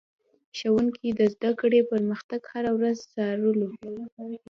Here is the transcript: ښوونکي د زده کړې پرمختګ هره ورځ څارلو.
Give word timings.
ښوونکي 0.57 1.09
د 1.19 1.21
زده 1.33 1.51
کړې 1.61 1.79
پرمختګ 1.91 2.41
هره 2.51 2.71
ورځ 2.77 2.97
څارلو. 3.13 3.69